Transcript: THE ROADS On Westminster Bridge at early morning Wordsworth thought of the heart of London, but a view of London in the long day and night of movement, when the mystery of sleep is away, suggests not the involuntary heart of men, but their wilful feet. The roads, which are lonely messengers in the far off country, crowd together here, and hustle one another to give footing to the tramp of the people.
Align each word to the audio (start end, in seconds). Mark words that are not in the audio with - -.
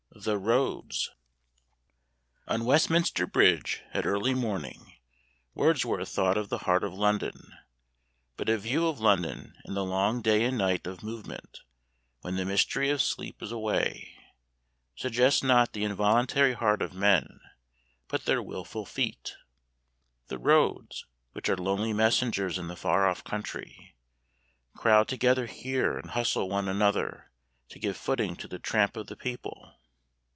THE 0.13 0.37
ROADS 0.37 1.09
On 2.47 2.63
Westminster 2.63 3.25
Bridge 3.25 3.81
at 3.91 4.05
early 4.05 4.35
morning 4.35 4.93
Wordsworth 5.55 6.09
thought 6.09 6.37
of 6.37 6.49
the 6.49 6.59
heart 6.59 6.83
of 6.83 6.93
London, 6.93 7.53
but 8.37 8.47
a 8.49 8.57
view 8.59 8.87
of 8.87 8.99
London 8.99 9.55
in 9.65 9.73
the 9.73 9.85
long 9.85 10.21
day 10.21 10.43
and 10.43 10.59
night 10.59 10.85
of 10.85 11.01
movement, 11.01 11.61
when 12.19 12.35
the 12.35 12.45
mystery 12.45 12.91
of 12.91 13.01
sleep 13.01 13.41
is 13.41 13.51
away, 13.51 14.15
suggests 14.95 15.41
not 15.41 15.73
the 15.73 15.83
involuntary 15.85 16.53
heart 16.53 16.83
of 16.83 16.93
men, 16.93 17.39
but 18.07 18.25
their 18.25 18.43
wilful 18.43 18.85
feet. 18.85 19.35
The 20.27 20.37
roads, 20.37 21.07
which 21.31 21.49
are 21.49 21.57
lonely 21.57 21.93
messengers 21.93 22.59
in 22.59 22.67
the 22.67 22.75
far 22.75 23.07
off 23.07 23.23
country, 23.23 23.95
crowd 24.75 25.07
together 25.07 25.47
here, 25.47 25.97
and 25.97 26.11
hustle 26.11 26.47
one 26.47 26.67
another 26.67 27.31
to 27.69 27.79
give 27.79 27.97
footing 27.97 28.35
to 28.35 28.47
the 28.47 28.59
tramp 28.59 28.95
of 28.95 29.07
the 29.07 29.17
people. 29.17 29.77